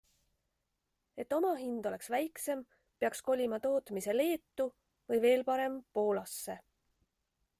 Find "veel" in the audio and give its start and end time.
5.27-5.47